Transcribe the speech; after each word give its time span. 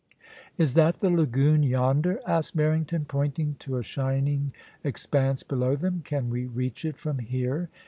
* 0.31 0.57
Is 0.57 0.73
that 0.73 0.97
the 0.97 1.11
lagoon 1.11 1.61
yonder 1.61 2.19
?* 1.61 2.19
asked 2.25 2.57
Barrington, 2.57 3.05
pointing 3.05 3.55
to 3.59 3.77
a 3.77 3.83
shining 3.83 4.51
expanse 4.83 5.43
below 5.43 5.75
them.' 5.75 6.01
Can 6.03 6.31
we 6.31 6.47
reach 6.47 6.85
it 6.85 6.97
from 6.97 7.19
here?' 7.19 7.69